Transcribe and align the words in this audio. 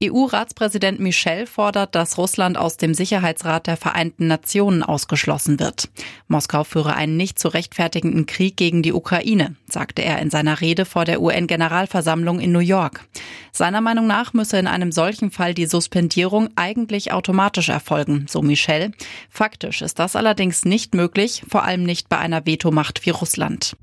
EU-Ratspräsident 0.00 1.00
Michel 1.00 1.44
fordert, 1.46 1.96
dass 1.96 2.18
Russland 2.18 2.56
aus 2.56 2.76
dem 2.76 2.94
Sicherheitsrat 2.94 3.66
der 3.66 3.76
Vereinten 3.76 4.28
Nationen 4.28 4.84
ausgeschlossen 4.84 5.58
wird. 5.58 5.88
Moskau 6.28 6.62
führe 6.62 6.94
einen 6.94 7.16
nicht 7.16 7.40
zu 7.40 7.48
rechtfertigenden 7.48 8.26
Krieg 8.26 8.56
gegen 8.56 8.84
die 8.84 8.92
Ukraine, 8.92 9.56
sagte 9.68 10.02
er 10.02 10.20
in 10.20 10.30
seiner 10.30 10.60
Rede 10.60 10.84
vor 10.84 11.04
der 11.04 11.20
UN-Generalversammlung 11.20 12.38
in 12.38 12.52
New 12.52 12.60
York. 12.60 13.08
Seiner 13.50 13.80
Meinung 13.80 14.06
nach 14.06 14.34
müsse 14.34 14.56
in 14.58 14.68
einem 14.68 14.92
solchen 14.92 15.32
Fall 15.32 15.52
die 15.52 15.66
Suspendierung 15.66 16.48
eigentlich 16.54 17.10
automatisch 17.10 17.68
erfolgen, 17.68 18.26
so 18.28 18.40
Michel. 18.40 18.92
Faktisch 19.28 19.82
ist 19.82 19.98
das 19.98 20.14
allerdings 20.14 20.64
nicht 20.64 20.94
möglich, 20.94 21.42
vor 21.50 21.64
allem 21.64 21.82
nicht 21.82 22.08
bei 22.08 22.18
einer 22.18 22.46
Vetomacht 22.46 23.04
wie 23.04 23.10
Russland. 23.10 23.76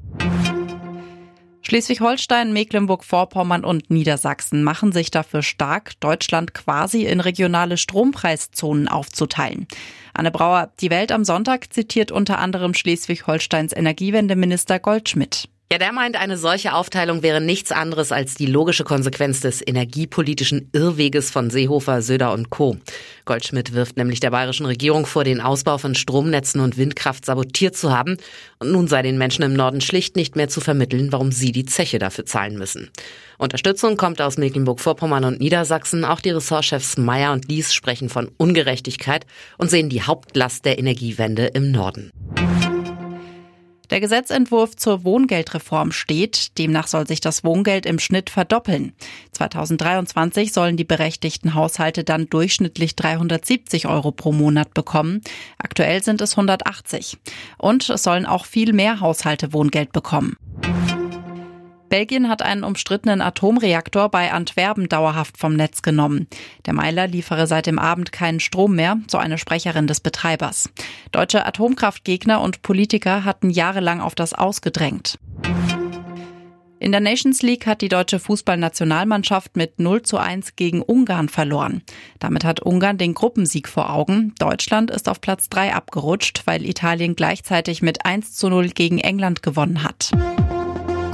Schleswig-Holstein, 1.68 2.54
Mecklenburg-Vorpommern 2.54 3.66
und 3.66 3.90
Niedersachsen 3.90 4.64
machen 4.64 4.92
sich 4.92 5.10
dafür 5.10 5.42
stark, 5.42 6.00
Deutschland 6.00 6.54
quasi 6.54 7.06
in 7.06 7.20
regionale 7.20 7.78
Strompreiszonen 7.78 8.88
aufzuteilen. 8.88 9.66
Anne 10.14 10.30
Brauer, 10.30 10.72
die 10.80 10.92
Welt 10.92 11.12
am 11.12 11.26
Sonntag 11.26 11.74
zitiert 11.74 12.12
unter 12.12 12.38
anderem 12.38 12.76
Schleswig-Holsteins 12.76 13.74
Energiewendeminister 13.74 14.78
Goldschmidt. 14.78 15.50
Ja, 15.72 15.80
der 15.80 15.92
meint, 15.94 16.16
eine 16.16 16.38
solche 16.38 16.76
Aufteilung 16.76 17.24
wäre 17.24 17.42
nichts 17.42 17.72
anderes 17.72 18.12
als 18.12 18.36
die 18.36 18.46
logische 18.46 18.84
Konsequenz 18.84 19.40
des 19.40 19.66
energiepolitischen 19.66 20.70
Irrweges 20.74 21.32
von 21.32 21.50
Seehofer, 21.50 22.04
Söder 22.04 22.34
und 22.34 22.52
Co. 22.52 22.78
Goldschmidt 23.26 23.74
wirft 23.74 23.98
nämlich 23.98 24.20
der 24.20 24.30
bayerischen 24.30 24.68
Regierung 24.68 25.08
vor, 25.08 25.24
den 25.24 25.42
Ausbau 25.42 25.80
von 25.80 25.96
Stromnetzen 25.96 26.62
und 26.62 26.78
Windkraft 26.78 27.26
sabotiert 27.26 27.76
zu 27.76 27.92
haben. 27.92 28.18
Und 28.60 28.74
nun 28.74 28.88
sei 28.88 29.02
den 29.02 29.18
Menschen 29.18 29.42
im 29.42 29.54
Norden 29.54 29.82
schlicht 29.82 30.16
nicht 30.16 30.36
mehr 30.36 30.50
zu 30.50 30.62
vermitteln, 30.62 31.12
warum 31.12 31.32
sie 31.32 31.52
die 31.52 31.66
Zeche 31.66 31.98
dafür 31.98 32.28
zahlen 32.28 32.60
müssen. 32.60 32.92
Unterstützung 33.40 33.98
kommt 33.98 34.22
aus 34.22 34.38
Mecklenburg-Vorpommern 34.38 35.24
und 35.24 35.40
Niedersachsen. 35.40 36.06
Auch 36.06 36.22
die 36.22 36.30
Ressortchefs 36.30 36.98
Meyer 36.98 37.34
und 37.34 37.50
Lies 37.50 37.74
sprechen 37.74 38.10
von 38.10 38.30
Ungerechtigkeit 38.38 39.26
und 39.58 39.72
sehen 39.72 39.90
die 39.90 40.04
Hauptlast 40.04 40.64
der 40.64 40.78
Energiewende 40.78 41.48
im 41.48 41.72
Norden. 41.72 42.12
Der 43.90 44.00
Gesetzentwurf 44.00 44.76
zur 44.76 45.04
Wohngeldreform 45.04 45.92
steht. 45.92 46.58
Demnach 46.58 46.88
soll 46.88 47.08
sich 47.08 47.22
das 47.22 47.44
Wohngeld 47.44 47.86
im 47.86 48.00
Schnitt 48.00 48.30
verdoppeln. 48.30 48.94
2023 49.32 50.54
sollen 50.54 50.78
die 50.78 50.84
berechtigten 50.84 51.54
Haushalte 51.54 52.04
dann 52.04 52.28
durchschnittlich 52.28 52.96
370 52.96 53.88
Euro 53.88 54.12
pro 54.12 54.32
Monat 54.32 54.74
bekommen. 54.74 55.22
Aktuell 55.58 56.04
sind 56.04 56.22
es 56.22 56.32
180. 56.32 57.18
Und 57.58 57.90
es 57.90 58.04
sollen 58.04 58.26
auch 58.26 58.46
viel 58.46 58.74
mehr 58.74 59.00
Haushalte 59.00 59.54
Wohngeld 59.54 59.92
bekommen. 59.92 60.38
Belgien 61.96 62.28
hat 62.28 62.42
einen 62.42 62.66
umstrittenen 62.66 63.22
Atomreaktor 63.22 64.10
bei 64.10 64.34
Antwerpen 64.34 64.90
dauerhaft 64.90 65.38
vom 65.38 65.56
Netz 65.56 65.82
genommen. 65.82 66.28
Der 66.66 66.74
Meiler 66.74 67.08
liefere 67.08 67.48
seit 67.48 67.68
dem 67.68 67.80
Abend 67.80 68.12
keinen 68.12 68.42
Strom 68.42 68.76
mehr, 68.76 68.98
so 69.08 69.18
eine 69.18 69.38
Sprecherin 69.38 69.88
des 69.88 70.02
Betreibers. 70.02 70.70
Deutsche 71.14 71.46
Atomkraftgegner 71.46 72.42
und 72.42 72.64
Politiker 72.64 73.24
hatten 73.24 73.50
jahrelang 73.50 74.02
auf 74.02 74.14
das 74.14 74.34
ausgedrängt. 74.34 75.18
In 76.80 76.92
der 76.92 77.00
Nations 77.00 77.42
League 77.42 77.66
hat 77.66 77.80
die 77.80 77.88
deutsche 77.88 78.20
Fußballnationalmannschaft 78.20 79.56
mit 79.56 79.80
0 79.80 80.02
zu 80.02 80.18
1 80.18 80.58
gegen 80.58 80.82
Ungarn 80.82 81.30
verloren. 81.30 81.82
Damit 82.20 82.44
hat 82.44 82.60
Ungarn 82.60 82.98
den 82.98 83.14
Gruppensieg 83.14 83.70
vor 83.70 83.90
Augen. 83.90 84.36
Deutschland 84.38 84.92
ist 84.92 85.08
auf 85.08 85.22
Platz 85.22 85.48
3 85.48 85.74
abgerutscht, 85.74 86.42
weil 86.44 86.66
Italien 86.66 87.16
gleichzeitig 87.16 87.82
mit 87.82 88.06
1 88.06 88.34
zu 88.34 88.50
0 88.50 88.72
gegen 88.72 89.00
England 89.00 89.44
gewonnen 89.44 89.82
hat. 89.82 90.12